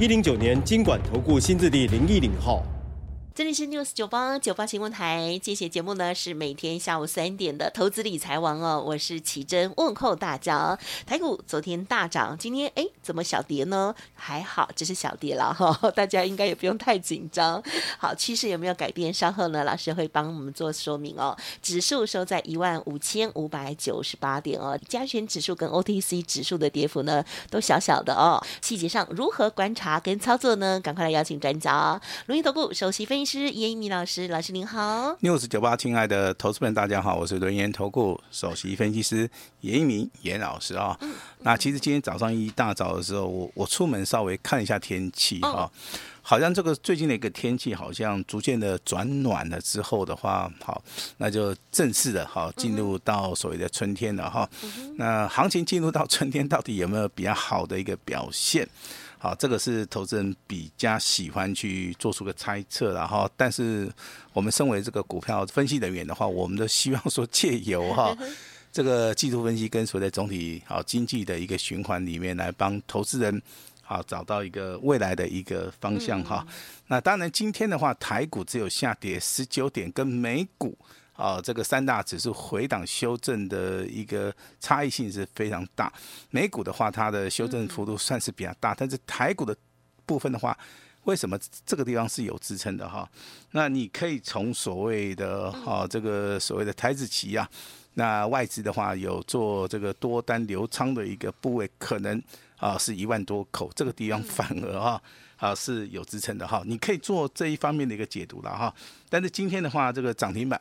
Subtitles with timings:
[0.00, 2.62] 一零九年金管投顾新字第零一零号。
[3.38, 10.76] 这里是 News 九八九八新闻台，这些节目呢是每天下午三点的投资理财王哦，我是奇珍，问候大家。
[11.06, 13.94] 台股昨天大涨，今天哎怎么小跌呢？
[14.12, 17.62] 还好，只是小跌了哈， 大家应该也不用太紧张。
[17.96, 19.14] 好，趋势有没有改变？
[19.14, 21.36] 稍后呢，老师会帮我们做说明哦。
[21.62, 28.44] 指数收在一万五千五百九十八点哦，加权指数跟 OTC 指数的跌幅呢都小小的哦。
[28.60, 30.80] 细节上如何观察跟操作呢？
[30.80, 35.14] 赶快来邀请专家，伦元投顾首席分析师严一鸣老师，老师您好。
[35.20, 39.28] News 九八，亲爱的投资们，大家好，我是轮研投顾首席分析师
[39.60, 40.98] 严一鸣严老师啊、哦。
[41.02, 45.70] 嗯、那其实今天早上一大早的时候，我我出门稍微看一下天气哈、哦，
[46.28, 50.84] 好像这个最近的一个天气好像逐渐的转暖了之后的话，好，
[51.16, 54.46] 那就正式的哈进入到所谓的春天了哈。
[54.62, 58.68] 嗯、那行情进入到春天，到底有没有比较好的一个表现？
[59.16, 63.90] 好，这个是投资人比较喜欢去做出个猜测，然后，但是
[64.34, 68.14] 我们身为这个股票分析人员的话，我们都希望说借由哈
[68.70, 73.40] 这个技术分析跟所谓的总体好经济的一个循环里面来帮投资人
[73.88, 76.46] 好找到一个未来的一个方向哈。
[76.88, 80.76] 那当然今天的话，台股只有下跌十九点，跟美股。
[81.18, 85.92] 啊，这个三大指数回档修正的一个差异性是非常大。
[86.30, 89.52] 美股的话，它的修正幅度算是比较大，但是台股的
[90.06, 90.56] 部分的话，
[91.02, 93.10] 为什么这个地方是有支撑的哈？
[93.50, 97.50] 那你可以从所谓的哈这个所谓的台子期啊，
[97.94, 102.22] 那外资的话有做这个多单流仓的一个部位，可能
[102.58, 105.02] 啊是一万多口，这个地方反而哈
[105.36, 106.62] 啊是有支撑的哈。
[106.66, 108.74] 你可以做这一方面的一个解读了哈。
[109.08, 110.60] 但是今天的话，这个涨停板。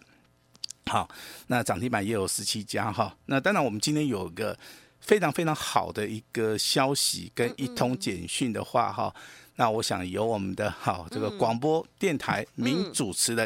[0.86, 1.10] 好，
[1.48, 3.14] 那涨停板也有十七家哈。
[3.26, 4.58] 那当然，我们今天有个
[5.02, 9.14] 非常非常好的一个消息跟一通简讯的话哈。
[9.58, 13.46] 那我想由我们的好这个广播电台名主持人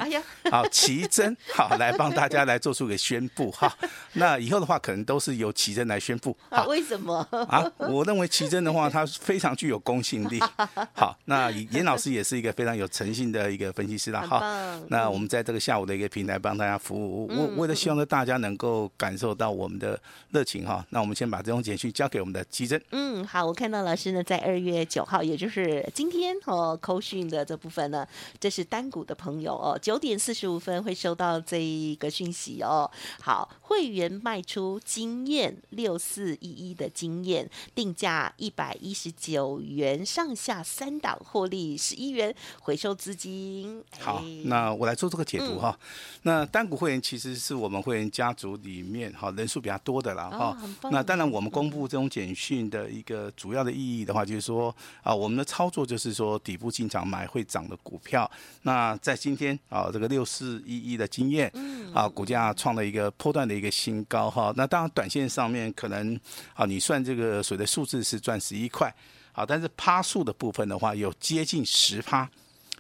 [0.52, 3.74] 好奇珍好来帮大家来做出个宣布哈。
[4.14, 6.68] 那以后的话可能都是由奇珍来宣布好？
[6.68, 7.64] 为什么啊？
[7.78, 10.38] 我认为奇珍的话，他非常具有公信力。
[10.94, 14.22] 好，那严老师也是一个非常有诚信的一个分析师啦。
[14.28, 14.42] 好，
[14.90, 19.98] 那我们在这个下午的一个平台帮大家服务，我为了希望呢大家能够感受到我们的
[20.32, 20.86] 热情哈。
[20.90, 22.82] 那我们先把这种简讯交给我们的奇珍。
[22.92, 25.90] 嗯，好，我看到老师呢在二月九号，也就是。
[26.02, 28.08] 今天哦，扣讯的这部分呢，
[28.40, 32.90] 这是单股的朋友哦，九点四十五分会收到这一个讯息哦。
[33.22, 43.84] 好，会员卖出经验六四一一的经验，定价一百一十九元上下三档，获利十一元，回收资金。
[44.00, 45.78] 好，那我来做这个解读哈。
[45.80, 45.88] 嗯、
[46.24, 50.58] 那单股会员其实是我们会员家族里面哈人数比较多的啦哈。
[50.82, 55.86] 哦、那当然，我们公布这种简讯的一个主要的意义的话，就是说啊，我们的操作。
[55.92, 58.30] 就是说底部进场买会涨的股票，
[58.62, 61.52] 那在今天啊，这个六四一一的经验，
[61.94, 64.54] 啊，股价创了一个波段的一个新高哈。
[64.56, 66.18] 那当然短线上面可能
[66.54, 68.90] 啊，你算这个所谓的数字是赚十一块，
[69.34, 72.30] 啊，但是趴数的部分的话有接近十趴。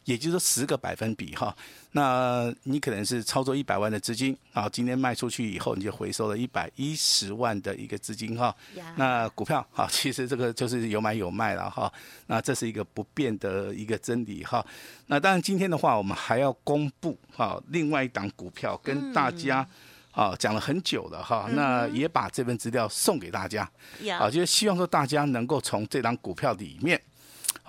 [0.05, 1.55] 也就是说十个百分比哈，
[1.91, 8.55] 那你可能是操作一百万的资金，啊，今天卖出去以后，你就回收了一百一十万的一个资金哈。
[8.95, 11.91] 那股票哈， 其实这个就是有买有卖了哈。
[12.25, 14.65] 那这是一个不变的一个真理哈。
[15.05, 19.65] 那当然今天的话，我们还要公布哈另外一档股票，跟大家
[20.11, 21.47] 啊讲了很久了哈。
[21.53, 23.69] 那也把这份资料送给大家，
[24.19, 26.99] 啊，就是希望说大家能够从这档股票里面。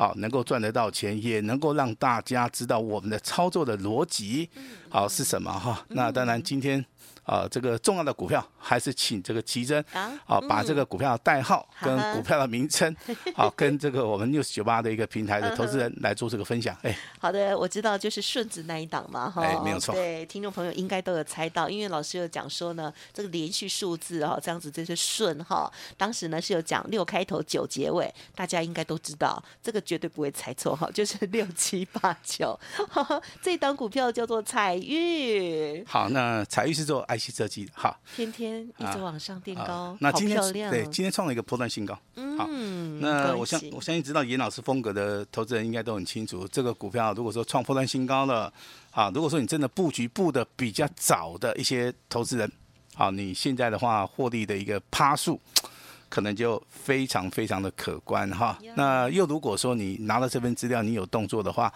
[0.03, 4.51] 好，能够赚得到钱，也能够让大家知道我们的操作的逻辑，
[4.89, 5.87] 好是什么哈？
[5.91, 6.85] 那当然今天。
[7.33, 12.95] 啊，这个重要的股票还是请这个奇珍啊，把这个股票的代号跟股票的名称，
[13.35, 16.77] 好， 跟这个我们六九八的一个平台的投资人来做这个分享。
[16.83, 19.95] 哎，好的，我知道就是顺子那一档嘛，哈，哎，没有错。
[19.95, 25.73] 对，听众朋友应该都有猜到，因为老师有讲说呢，这个连续数字哈，这样子就是顺哈。
[25.97, 32.59] 当时呢是有讲六开头九结尾，大家应该都知道，这个绝对不会猜错哈， 就是六七八九。
[33.41, 35.83] 这档股票叫做彩玉。
[35.87, 37.22] 好，那彩玉是做 IC。
[37.31, 42.47] IC 设计的哈，天天一直往上垫高，啊、那今天对今天创了一个波段新高，嗯，好，
[43.01, 48.53] 那我相我相信知道严老师风格的投资人应该都很清楚，这个股票如果说创破段新高了，
[48.91, 52.51] 啊，如果说你真的布局布的比较早的一些投资人，
[52.95, 55.41] 好，你现在的话获利的一个趴数。
[56.09, 58.59] 可能就非常非常的可观哈。
[58.77, 61.73] 那又如果说你拿了这份资料，你有动作的话。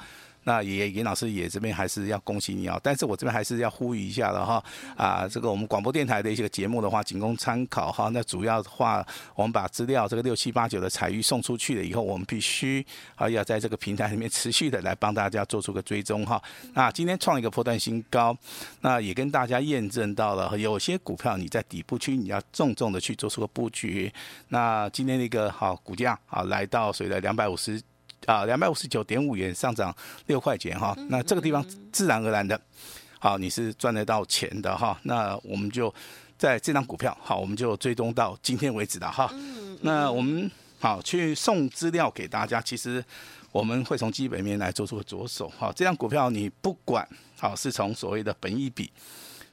[0.46, 4.62] 那也严老师也这边还是要恭喜你啊，但是我这边还是要呼吁一下的哈
[4.96, 8.08] 啊，这个我们广播电台的一些节目的话，仅供参考哈。
[8.12, 9.04] 那主要的话，
[9.34, 16.40] 我们把资料这个六七八九的彩玉送出去了以后，我们必须啊要在这个平台里面持续的来帮大家做出个追踪哈。
[16.74, 18.36] 那今天创一个波段新高，
[18.82, 24.12] 那也跟大家验证到了，有些股票你在底部区你要重重的去做出个布局。
[24.50, 27.82] 那今天的一个好股价啊来到谁的两百五十。
[28.26, 29.94] 啊，两百五十九点五元上涨
[30.26, 32.60] 六块钱哈，那这个地方自然而然的，
[33.18, 34.98] 好，你是赚得到钱的哈。
[35.04, 35.92] 那我们就
[36.36, 39.32] 在这张股票，好，我们就追踪到今天为止的哈。
[39.80, 40.50] 那我们
[40.80, 43.02] 好去送资料给大家，其实
[43.52, 45.72] 我们会从基本面来做出个着手哈。
[45.74, 47.08] 这张股票你不管
[47.38, 48.90] 好是从所谓的本益比。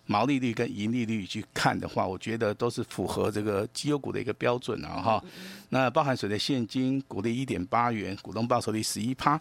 [0.06, 5.24] 毛利率跟盈利率去看的话，我觉得都是符合这个绩优股的一个标准啊哈。
[5.70, 9.40] 那包含水的现金股利一点八元，股东报酬率十一趴，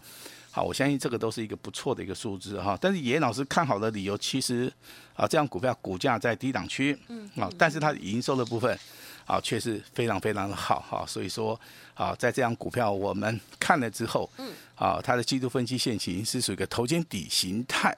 [0.49, 2.77] 好，我相信这个都是一个不错的一个数字哈。
[2.79, 4.71] 但是严老师看好的理由，其实
[5.15, 6.97] 啊，这样股票股价在低档区，
[7.35, 8.79] 啊，但是它营收的部分
[9.25, 11.05] 啊，却是非常非常的好哈。
[11.05, 11.59] 所以说
[11.93, 14.29] 啊，在这样股票我们看了之后，
[14.75, 17.93] 啊，它的季度分析现形是属于一个头肩底形态。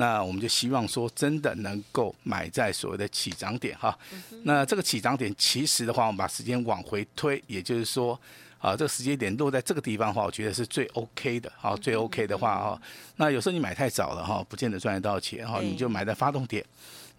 [0.00, 3.96] 那我们就希望说，真的能够买在所谓的起涨点哈。
[4.44, 8.18] 那这个起涨点，其实的话，我们把时间往回推，也就是说，
[8.58, 12.82] 啊，这个时间点落在这个地方的话，我觉得是最 OK 的，好，最 OK 的话哈。
[13.16, 16.64] 那有时候你买太早了哈，不见得赚得到钱哈，你就买在发动点。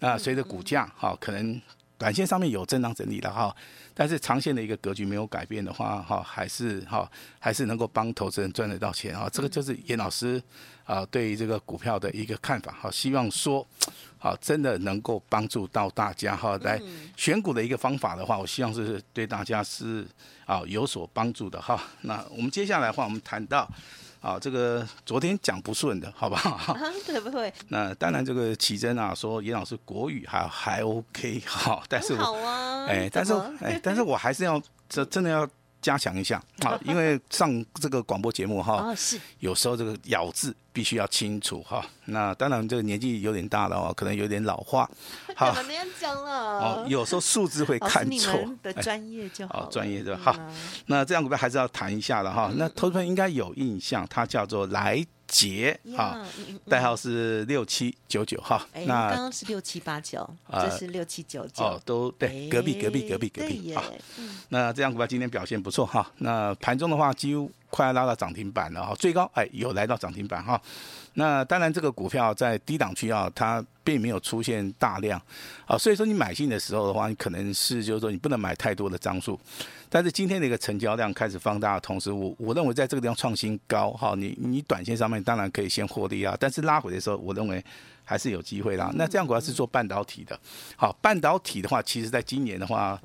[0.00, 1.62] 那随着股价哈，可能
[2.02, 3.54] 短线上面有震荡整理了哈。
[3.94, 7.08] 但是长线的一个格局没有改变的话，哈，还是哈，
[7.38, 9.28] 还是能够帮投资人赚得到钱哈。
[9.32, 10.42] 这个就是严老师
[10.82, 12.90] 啊对于这个股票的一个看法哈。
[12.90, 13.64] 希望说，
[14.18, 16.58] 好，真的能够帮助到大家哈。
[16.62, 16.80] 来
[17.16, 20.04] 选股的一个方法的话，我希望是对大家是
[20.44, 21.80] 啊有所帮助的哈。
[22.00, 23.70] 那我们接下来的话，我们谈到。
[24.22, 26.76] 好，这个昨天讲不顺的，好不好？
[27.04, 27.52] 对不对？
[27.68, 35.46] 那当然，这个奇珍啊，说严老师国语还还 OK，好，但是我，好啊，哎，但是哎，但是我还是要这真的要。
[35.82, 38.94] 加强一下 啊，因为上这个广播节目哈，
[39.40, 41.84] 有时候这个咬字必须要清楚哈。
[42.06, 44.88] 那当然，这个年纪有点大了哦，可能有点老化。
[45.36, 46.30] 好，怎么那样讲了？
[46.30, 48.40] 哦，有时候数字会 看错。
[48.62, 50.34] 的专业就好，专业就好。
[50.86, 52.50] 那这样股票还是要谈一下的哈。
[52.56, 56.28] 那投资朋友应该有印象，它叫做来捷啊，
[56.68, 58.68] 代号是六七九九哈。
[58.86, 63.82] 那刚刚是六七八九，这是六七九九哦，都对，隔壁隔壁隔壁隔壁好。
[64.50, 66.12] 那这样股票今天表现不错哈。
[66.18, 70.60] 那盘中的话，几乎快要拉到涨停板了哈，最高哎有来到涨停板哈。
[71.14, 75.20] 那当然这个股票在低档区啊，它并没有出现大量
[75.66, 79.38] 啊，所以说你买进的时候的话，你可能是就是说你不能买太多的张数。
[79.88, 87.62] 但是今天的一个成交量开始放大的同时，我我认为在这个地方创新高哈，你你短线上面当然可以先获利啊，但是拉回的时候，我认为
[88.04, 88.90] 还是有机会啦。
[88.94, 90.38] 那这样股要是做半导体的，
[90.76, 93.00] 好，半导体的话，其实在今年的话，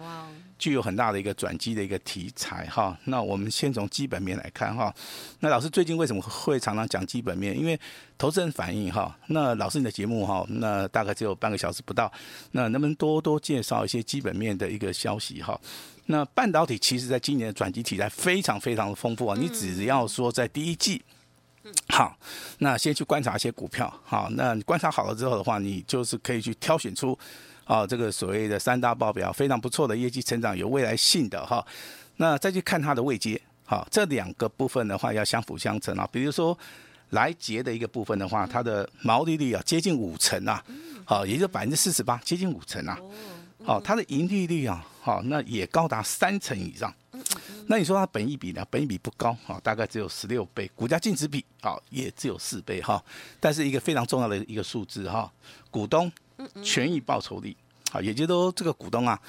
[0.58, 2.98] 具有很大的一个转机的一个题材哈。
[3.06, 4.94] 那我们先从基本面来看哈。
[5.40, 7.58] 那老师最近为什么会常常讲基本面？
[7.58, 7.80] 因为
[8.18, 9.16] 投资人反映哈。
[9.28, 12.12] 那老师你的节目哈，那大概只有半个小时不到，
[12.52, 15.60] 那能不能多多介绍一些基本面的一个消息哈？
[16.08, 19.38] 那半导体其实在今年的转机题材非常非常的丰富啊！
[19.38, 21.04] 你只要说在第一季，
[21.90, 22.18] 好，
[22.60, 27.18] 那先去观察一些股票，好，那你观察好了之后的话，你就是可以去挑选出
[27.66, 31.66] 啊这个所谓的三大报表非常不错的业绩成长有未来性的哈，
[32.18, 36.08] 那再去看它的位阶，好，这两个部分的话要相辅相成啊。
[36.12, 36.58] 比如说
[37.12, 40.64] 来捷的一个部分的话，它的毛利率啊接近五成啊，
[41.06, 42.98] 好，也就百分之四十八，接近五成啊。
[43.66, 46.94] 哦，它的盈利率啊，好，那也高达三成以上。
[47.70, 48.66] 那你说它本益比呢？
[48.72, 50.70] 本益比不高，哈，大概只有十六倍。
[50.74, 53.04] 股价净值比，啊，也只有四倍，哈。
[53.40, 55.32] 但是一个非常重要的一个数字，哈，
[55.70, 56.12] 股东
[56.64, 57.56] 权益报酬率，
[57.92, 59.20] 啊，也就是说这个股东啊，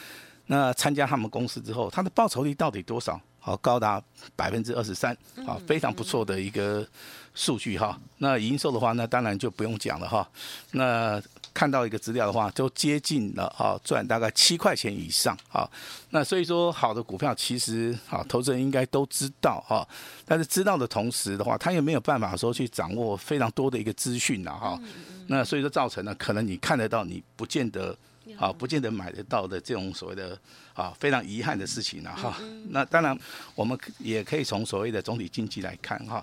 [0.46, 3.20] 那参加他们公司之后，他的报酬率到底多少？
[3.40, 4.02] 好，高达
[4.36, 5.16] 百分之二十三，
[5.46, 6.86] 好，非常不错的一个
[7.34, 7.98] 数据，哈。
[8.18, 10.28] 那营收的话，那当然就不用讲了，哈。
[10.72, 11.20] 那
[11.52, 15.68] 看到一个资料的话，都接近了啊，赚大概七块钱以上啊。
[16.10, 19.86] 那所以说，好的股票其实啊，投资人应该都知道哈。
[20.24, 24.80] 但是知道的同时的话，他也没有办法说去掌握非常多的一个资讯了哈。
[25.26, 27.96] 那所以说造成了可能你看得到，你不见得
[28.38, 30.38] 啊，不见得买得到的这种所谓的
[30.74, 32.36] 啊非常遗憾的事情了哈。
[32.70, 33.18] 那当然，
[33.54, 36.22] 我们也可以从所谓的总体经济来看哈。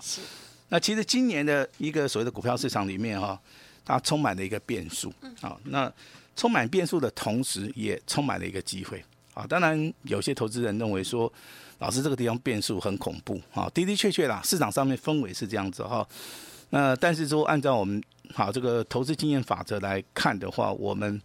[0.68, 3.40] 那其实今年的一个所谓的股票市场里面哈，
[3.86, 5.10] 它充满了一个变数。
[5.40, 5.90] 啊，那
[6.34, 9.02] 充满变数的同时，也充满了一个机会。
[9.32, 11.32] 啊，当然有些投资人认为说，
[11.78, 13.40] 老师这个地方变数很恐怖。
[13.54, 16.06] 啊，的的确确啦，市场上面氛围是这样子哈。
[16.70, 18.02] 那但是说，按照我们
[18.34, 21.20] 好这个投资经验法则来看的话，我们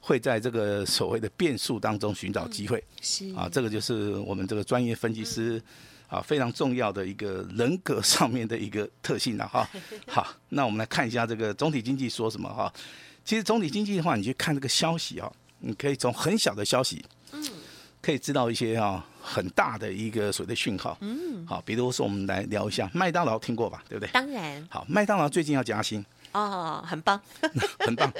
[0.00, 2.82] 会在这个所谓的变数当中寻找机会。
[3.00, 5.62] 是啊，这个就是我们这个专业分析师
[6.12, 9.66] 啊非常重要的一个人格上面的一个特性了哈。
[10.06, 12.70] 好，那我们来看一下这个总体经济说什么哈。
[13.24, 17.02] 其实总体经济的话，你去看这个消息啊，你可以从很小的消息。
[18.02, 23.80] 可以知道一些啊很大的一个所谓的讯号，嗯，好，比如说我们来聊一下麦当劳，听过吧？
[23.88, 24.10] 对不对？
[24.10, 24.66] 当然。
[24.68, 27.20] 好，麦当劳最近要加薪哦，很棒，
[27.78, 28.12] 很棒。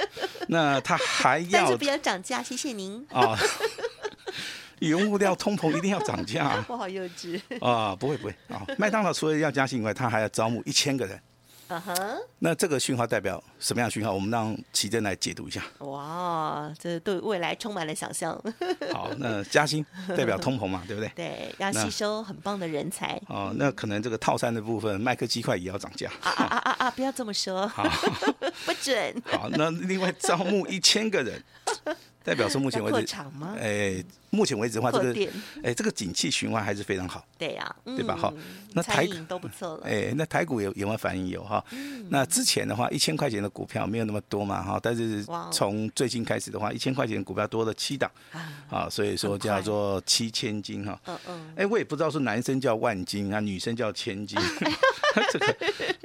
[0.46, 3.36] 那他还要， 但是不要涨价，谢谢您啊。
[4.88, 8.62] 原物料通膨一定要涨价， 我好幼稚啊，不会不会啊。
[8.78, 11.20] 麦当劳除了要加薪以外，他还要招募一千个人。
[11.68, 12.18] 嗯哼，uh.
[12.40, 14.12] 那这个讯号代表什么样的讯号？
[14.12, 15.62] 我们让奇珍来解读一下。
[15.78, 18.38] 哇，这对未来充满了想象。
[18.92, 21.10] 好，那加薪代表通膨嘛，对不对？
[21.14, 23.18] 对，要吸收很棒的人才。
[23.28, 26.10] 哦，那可能这个套餐的部分，麦克鸡块也要涨价。
[26.20, 26.90] 啊啊啊啊啊！
[26.90, 27.84] 不要这么说，好
[28.66, 29.22] 不准。
[29.24, 31.42] 好，那另外招募一千个人。
[32.24, 33.16] 代表说，目前为止，
[33.58, 35.30] 哎，目前为止的话，这个，
[35.62, 37.24] 哎，这个景气循环还是非常好。
[37.36, 38.16] 对呀，对吧？
[38.16, 38.32] 哈，
[38.72, 39.84] 那台股都不错了。
[39.84, 41.28] 哎，那台股有有没有反应？
[41.28, 41.62] 有哈。
[42.08, 44.78] 那之前的话，一千块钱的股票没有那么多嘛，哈。
[44.82, 48.10] 但是从最近开始的话，一千块钱的股票多了七档，
[48.70, 50.98] 啊，所以说叫做七千金哈。
[51.06, 51.52] 嗯嗯。
[51.56, 54.38] 哎，我也不知道是男生叫万金啊，女生叫千金。
[55.30, 55.56] 这个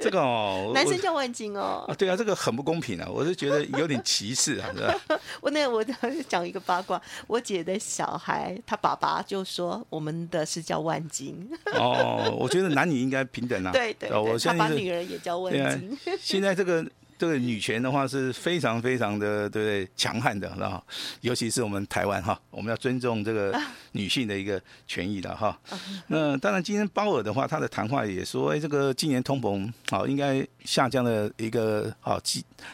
[0.08, 1.84] 这个哦，男生叫万金哦。
[1.88, 5.20] 啊，对啊，这个很不公平啊，我是觉得有点歧视啊，是吧？
[5.42, 5.84] 我那我。
[6.28, 11.48] 讲一个八卦，我姐的小孩，他爸爸就说我们的是叫万金。
[11.72, 13.72] 哦，我觉得男女应该平等啊。
[13.72, 15.98] 对 对，对，我他把女儿也叫万金。
[16.20, 16.84] 现在这个。
[17.18, 20.80] 这个女权的话是非常非常的对不对强悍的，然后
[21.22, 23.60] 尤其是我们台湾哈，我们要尊重这个
[23.92, 25.58] 女性的一个权益的哈。
[26.06, 32.20] 那当然，今天鲍尔的话，他的谈话也说，哎，这个今年通膨好应该下降的一个好，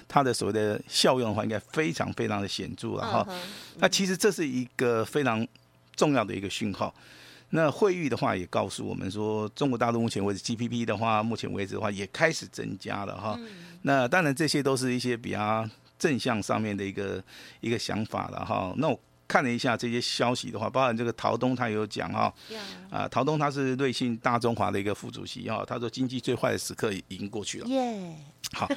[0.06, 3.26] 它的所谓的效用的话，应该非常非常的显著了哈。
[3.78, 5.46] 那其实这是一个非常
[5.96, 6.94] 重要的一个讯号。
[7.56, 13.38] 那惠誉的话也告诉我们说，中国大陆目前为止 GPP 的话，目前为止的话也开始增加了哈。
[13.82, 15.64] 那当然这些都是一些比较
[15.96, 17.22] 正向上面的一个
[17.60, 18.74] 一个想法了哈。
[18.76, 22.34] 那我看了一下这些消息的话，包含这个陶东他有讲哈，
[22.90, 27.68] 啊，陶东他是瑞信大中华的一个副主席哈，他说经济最坏的时刻已经过去了。
[27.68, 28.16] 耶，
[28.52, 28.68] 好，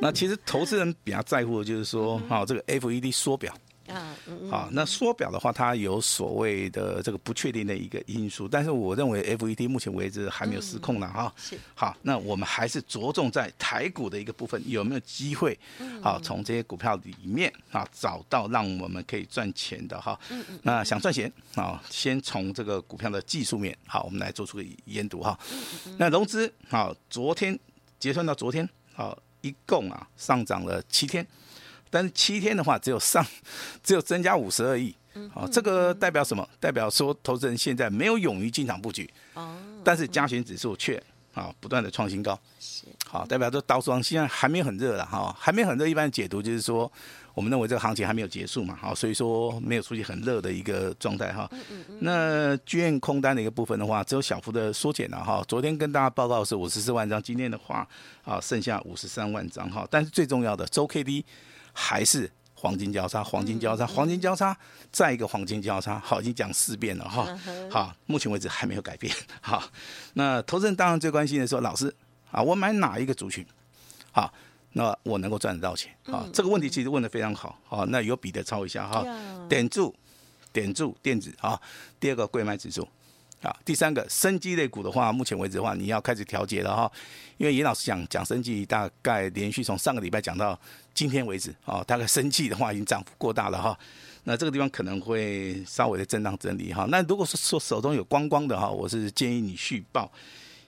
[0.00, 3.50] 那其实投资人比较在乎的就是说，哈，这个 FED 缩表。
[3.88, 4.14] 啊，
[4.50, 11.32] 好，那缩表的话，它有所谓的这个不确定的一个因素，但是我认为 FED 目前为止还没有失控了哈。
[11.36, 15.58] 是，好，那我们还是着重在台股的一个部分，有没有机会？
[16.02, 20.18] 好，从这些股票里面啊，找到让我们可以赚钱的哈。
[20.30, 20.58] 嗯嗯。
[20.62, 25.38] 那想赚钱啊，先从这个股票的技术面，好，我们来做出个研读哈。
[25.96, 27.58] 那融资好，昨天
[27.98, 31.26] 结算到昨天，好，一共啊上涨了七天。
[31.90, 33.24] 但是七天的话，只有上，
[33.82, 34.94] 只有增加五十二亿，
[35.32, 36.48] 好，这个代表什么？
[36.60, 41.02] 代表说投资人现在没有勇于进场布局，哦，但是加权指数却
[41.34, 46.90] 啊不断的创新高，是，好，代表说道琼现在还没有很热了哈，还没有很热，一般的解读就是说，
[47.34, 51.48] 我们认为这个行情还没有结束嘛，好，所以说没有出现很热的一个状态哈，
[52.00, 57.86] 那剧院空单的一个部分的话，只有小幅的缩减了哈，昨天跟大家报告的是五十四万张，今天的话
[58.24, 61.24] 啊剩下五十三万张哈，但是最重要的周 K D。
[61.80, 64.56] 还是黄金交叉，黄金交叉，黄金交叉，
[64.90, 67.38] 再一个黄金交叉，好，已经讲四遍了哈，
[67.70, 69.62] 好，目前为止还没有改变， 好，
[70.14, 71.94] 那投资人当然最关心的是说，老师
[72.32, 73.46] 啊，我买哪一个族群，
[74.10, 74.34] 好，
[74.72, 79.06] 那我能够赚得到钱，好，这个问题其实问的非常好，好，那有笔的抄一下哈，
[79.48, 79.94] 点住，
[80.52, 81.60] 点住电子啊，
[82.00, 82.88] 第二个贵买指数。
[83.40, 86.90] 啊，第三个生机类股的话，目前为止的话，你要开始调节了哈，
[87.36, 90.58] 因为严老师讲讲生技，大概连续从上个礼拜讲到
[90.92, 93.78] 今天为止，哦，大概生技的话已经涨幅过大了哈，
[94.24, 96.84] 那这个地方可能会稍微的震荡整理哈。
[96.90, 100.10] 那如果是说手中有光光的哈，我是建议你续报，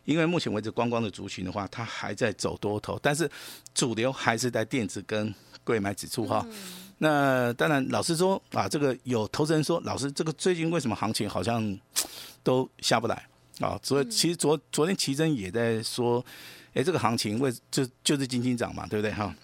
[0.04, 3.28] 因为目前为止光光的族群的话，它还在走多头，但是
[3.74, 5.34] 主流还是在电子跟
[5.64, 6.46] 柜买指数哈。
[6.98, 11.76] 那当然，老师说啊，这个有投资人说，老师这个最近为什么行情好像？
[12.42, 13.26] 都下不来
[13.60, 13.78] 啊！
[13.82, 16.24] 所以其实昨昨天奇珍也在说，
[16.68, 19.34] 哎、欸，这个行情为就就是金金涨嘛，对不对哈？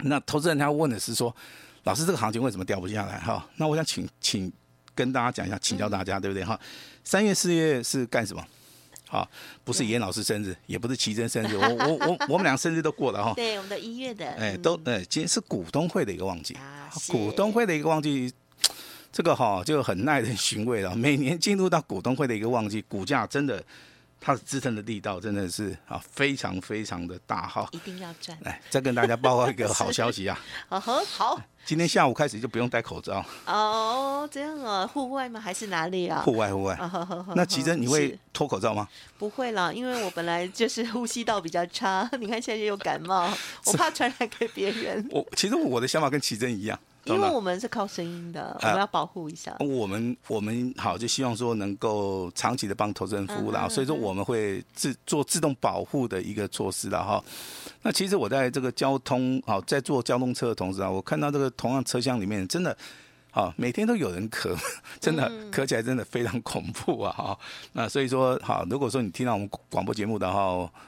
[0.00, 1.34] 那投资人他问的是说，
[1.84, 3.18] 老师这个行情为什么掉不下来？
[3.20, 4.52] 哈，那我想请请
[4.94, 6.44] 跟大家讲一下，请教大家，对不对？
[6.44, 6.58] 哈，
[7.04, 8.44] 三月四月是干什么？
[9.08, 9.30] 好，
[9.62, 13.32] 不是严老师生日，也不是奇珍生日，我我我我们俩生日都过了哈。
[13.36, 16.56] 对，我们的一月的，哎，都哎，今天是股东会的一个旺季，
[17.06, 18.32] 股东会的一个旺季，
[19.16, 20.92] 这个哈就很耐人寻味了。
[20.94, 23.64] 每年进入到股东会的一个旺季，股价真的。
[24.18, 28.36] 它的支撑的力道真的是啊，非常非常的大哈，一定要赚。
[28.40, 30.36] 来，再跟大家报告一个好消息啊！
[30.68, 33.24] 好，好，今天下午开始就不用戴口罩。
[33.44, 35.38] 哦，这样啊，户外吗？
[35.38, 36.22] 还是哪里啊？
[36.22, 36.76] 户外，户外。
[37.36, 38.88] 那奇珍，你会脱口罩吗？
[39.16, 43.30] 不会啦，因为我本来就是呼吸道比较差，你看现在又感冒，
[43.66, 45.06] 我怕传染给别人。
[45.12, 46.76] 我其实我的想法跟奇珍一样。
[47.14, 49.52] 因为我们是靠声音的，我们要保护一下。
[49.52, 57.22] 啊、我们我们好，就希望说能够长期的帮投资人服务啦，所以说我们会自做自动保护的一个措施的哈。
[57.82, 62.76] 那其实我在这个交通好，在坐交通车的同时啊，我看到这个同样车厢里面真的
[63.30, 64.56] 啊，每天都有人咳，
[64.98, 67.38] 真的咳起来真的非常恐怖啊哈。
[67.72, 70.46] 那所以说好，如果说你听到我们广播节目的话，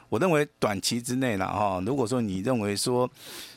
[0.08, 3.08] 我认为短期之内呢哈，如果说你认为说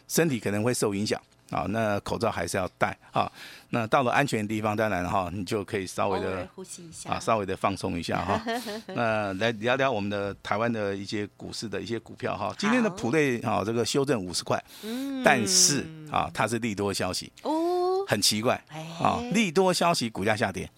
[0.08, 1.20] 身体可能会受影响。
[1.52, 3.30] 好，那口罩还是要戴啊。
[3.70, 8.42] 那到了安全的地方，当然哈，你就可以稍微的呼吸一下啊，稍微的放松一下哈。
[8.88, 12.54] 那来聊聊我们的台湾的一些股市的一些股票哈。
[12.58, 14.62] 今天的普瑞啊，这个修正五十块，
[15.24, 18.62] 但是啊，它是利多消息哦，很奇怪
[19.02, 20.70] 啊，利多消息股价下跌。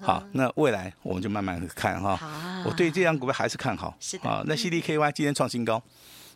[0.00, 2.18] 好，那未来我们就慢慢看哈。
[2.64, 3.96] 我对这张股票还是看好。
[4.00, 4.28] 是的。
[4.28, 5.82] 啊，那 CDKY 今天创新高，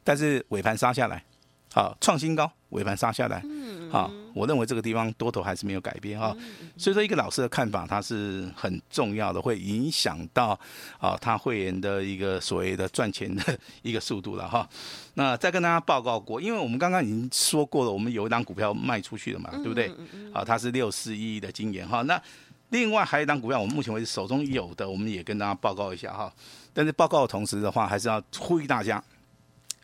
[0.04, 1.24] 但是尾盘杀下来。
[1.72, 3.42] 好，创新高，尾盘杀下来。
[3.90, 6.36] 好，我认为这个地方多头还是没有改变哈。
[6.76, 10.58] 所以说，一个老师的看法，它是很重要的，会影响到
[10.98, 14.68] 啊他会员的一个所谓的赚钱的一个速度了哈。
[15.14, 19.90] 那再跟大家报告过，因为我们刚刚已经说过了，我们有一档股票卖出去了嘛，对不对？
[20.32, 22.02] 啊，它是六四一的金圆哈。
[22.02, 22.20] 那
[22.70, 26.32] 另外还有一档股票，我们目前为止手中有的，我们也跟大家报告一下哈。
[26.74, 29.02] 但是报告的同时的话，还是要呼吁大家，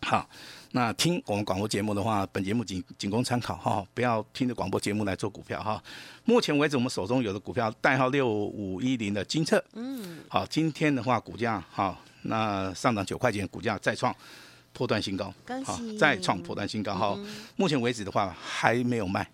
[0.03, 0.29] 好。
[0.77, 5.81] 那听我们广播节目的话，本节目仅仅供参考哈，不要听着广播节目来做股票哈。
[6.25, 14.13] 目前为止，我们手中有的股票代号六五一零的金策，嗯，好，今天的话股价好，那上涨九块钱，股价再创
[14.73, 15.33] 破断新高，
[15.65, 17.17] 好，再创破断新高哈。
[17.55, 19.25] 目前为止的话还没有卖，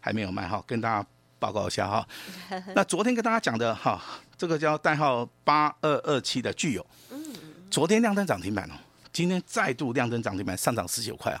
[0.00, 1.08] 还没有卖哈，跟大家
[1.38, 2.06] 报告一下哈。
[2.76, 3.98] 那昨天跟大家讲的哈，
[4.36, 7.24] 这个叫代号八二二七的聚友，嗯，
[7.70, 8.74] 昨天亮灯涨停板哦。
[9.14, 11.40] 今天再度量增涨停板，上涨十九块啊！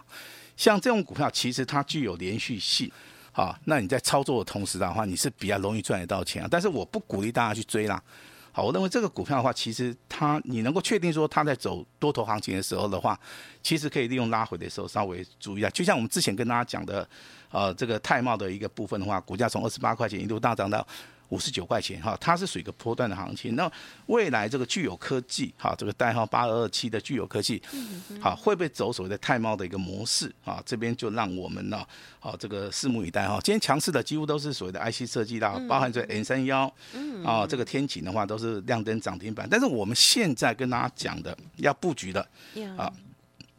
[0.56, 2.88] 像这种股票，其实它具有连续性，
[3.32, 6.48] 好，那你在操作的同时的话，你是比较容易赚得到钱啊。
[6.48, 8.00] 但是我不鼓励大家去追啦。
[8.52, 13.18] 好，我认为这个股票的话，其实它你能够确定说它在走多头行情的时候的话，
[13.60, 15.68] 其实可以利用拉回的时候稍微注意一下。
[15.70, 17.04] 就像我们之前跟大家讲的，
[17.50, 20.86] 呃，这个泰茂的一个部分的话，股价从二十八块钱一度大涨到。
[21.34, 23.56] 五十九块钱哈，它是属于一个波段的行情。
[23.56, 23.70] 那
[24.06, 27.60] 未来这个具有科技哈，这个代号八二二七的具有科技，
[28.20, 30.62] 好，会不会走所谓的太茂的一个模式啊？
[30.64, 31.84] 这边就让我们呢，
[32.20, 33.40] 好，这个拭目以待哈。
[33.42, 36.72] 今天强势的几乎都是所谓的 IC 设计啦，包含这 N 三幺，
[37.24, 39.48] 啊，这个天晴的话都是亮灯涨停板。
[39.50, 42.20] 但是我们现在跟大家讲的要布局的
[42.76, 42.92] 啊。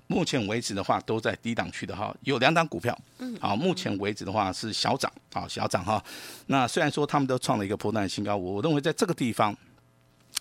[0.08, 6.04] 目前为止的话，都在低档区的哈，有两档股票，嗯，好，目前为止的话是小涨，好，小涨哈。
[6.48, 9.56] 那虽然说他们都创了一个波段新高，我认为在这个地方，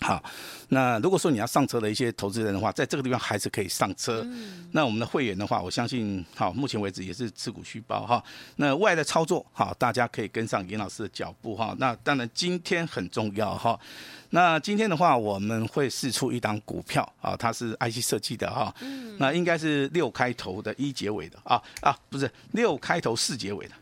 [0.01, 0.23] 好，
[0.69, 4.27] 那如果说你要上车的一些投资人的话，在这个地方还是可以上车。
[4.73, 8.23] 那我们的会员的话，我相信，好，目前为止也是持股虚报哈。
[8.57, 11.75] 那外的操作，好，大家可以跟上严老师的脚步哈。
[11.79, 13.79] 那当然今天很重要哈。
[14.31, 23.75] 那今天的话，我们会试出一档股票啊，它是 IC 设计的哈，嗯、那应该是六开头的一结尾的啊啊，不是六开头四结尾的。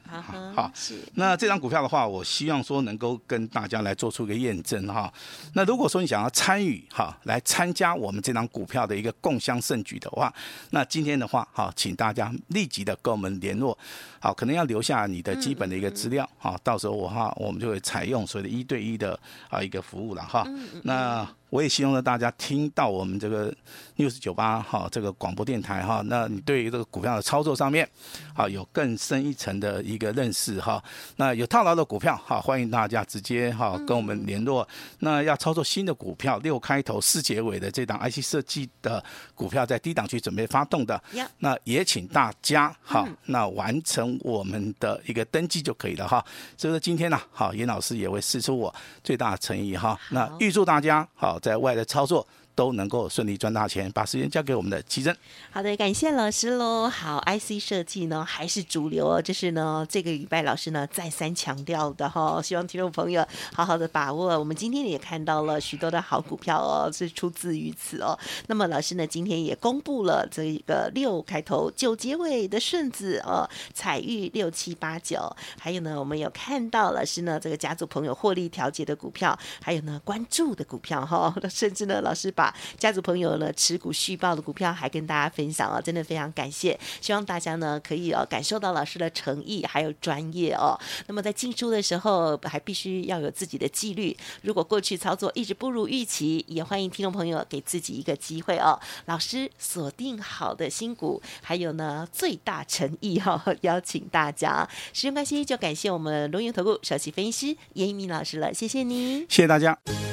[0.55, 0.99] 好，是。
[1.15, 5.13] 那这张股票的话，我希望说能够跟大家来做出一个验证哈。
[5.55, 10.33] 那如果说你想要参与哈，来参加我们这张股票的一个共襄盛举的话，
[10.71, 13.77] 那今天的话，哈，请大家立即的跟我们联络，
[14.21, 20.47] 好，可能要留下你的基本的一个资料，好，到时候我哈，我们就会采用所谓的一对一的啊一个服务了哈。
[20.83, 21.29] 那。
[21.53, 23.55] 我也希望呢，大家听到我们这个
[23.99, 27.87] News 九八哈这个广播电台哈，那你对于这个股票的操作上面，
[28.35, 30.83] 好有更深一层的一个认识哈。
[31.17, 34.67] 那有套牢的股票哈，欢迎大家直接哈跟我们联络。
[35.01, 40.99] 那要操作新的股票，六开头四结尾的这档 IC 设计的股票，在低档区准备发动的，
[41.41, 46.25] 那也请大家哈，那完成我们的一个登记就可以了哈。
[46.57, 50.01] 所以说今天呢，好严老师也会试出我最大的诚意哈。
[50.09, 51.39] 那预祝大家好。
[51.43, 53.93] 在外的操作都能够顺利赚大钱。
[53.93, 55.15] 把时间交给我们的奇珍。
[55.51, 56.89] 好的，感谢老师喽。
[56.89, 64.39] 好，IC 设计呢还是主流哦，这是呢这个礼拜老师呢再三强调的哈、哦，希望听众朋友好好的把握。
[64.39, 68.19] 我们今天也看到了许多的好股票哦，是出自于此哦。
[68.47, 82.42] 那么老师呢今天也公布了这个六开头九结尾的顺子哦，彩玉六七八九，还有呢我们有看到老师呢这个家族朋友获利调节的股票，还有呢关注的股票哈、哦， 甚至呢老师把
[82.79, 90.79] 家族朋友呢持股续报的股票还跟大家分享哦，真的非常感谢，希望大家呢可以哦感受到老师的诚意还有专业哦。
[91.07, 98.79] 那么在进出的时候还必须要有自己的纪律，如果过去操作一直不如预期，也欢迎听众朋友给自己一个机会哦。
[99.07, 104.69] 老师锁定好的新股，还有呢最大诚意哈、哦，邀请大家。
[104.93, 110.12] 时间关系，就感谢我们龙垠投顾首席分析师颜逸民老师了，谢谢你，谢谢大家。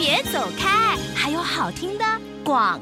[0.00, 2.04] 别走开，还有好听的
[2.42, 2.80] 广。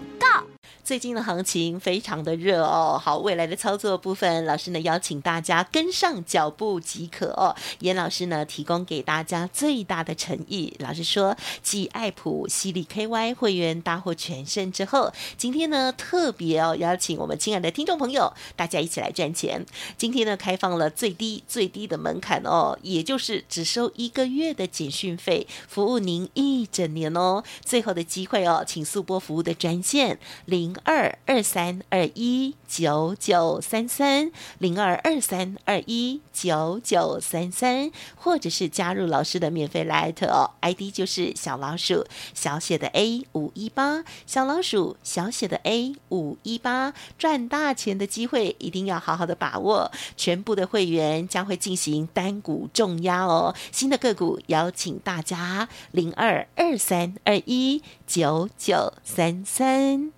[0.88, 7.54] 最近的行情非常的热哦，好，未来的操作部分，老师呢邀请大家跟上脚步即可哦。
[7.80, 19.66] 严老师呢提供给大家最大的诚意，老师说，继爱普、犀利 KY 会员大获全胜之后，今天呢特别哦邀请我们亲爱的听众朋友，大家一起来赚钱。
[19.98, 27.44] 今天呢开放了最低最低的门槛哦，也就是只收一个月的简讯费，服务您一整年哦。
[27.62, 30.77] 最后的机会哦，请速拨服务的专线零。
[30.84, 49.90] 二二三二一九九三三零二二三二一九九三三，或者是加入老师的免费 Line 哦，ID 就是小老鼠小写的 A 五一八，小老鼠小写的 A 五一八，赚大钱的机会一定要好好的把握。
[50.16, 60.17] 全部的会员将会进行单股重压哦，新的个股邀请大家零二二三二一九九三三。